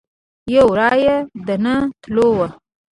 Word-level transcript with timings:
یو 0.55 0.67
رایه 0.79 1.15
د 1.45 1.47
نه 1.63 1.75
تلو 2.03 2.27
وه. 2.37 2.47